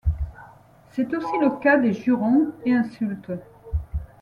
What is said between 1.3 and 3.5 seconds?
le cas des jurons et insultes.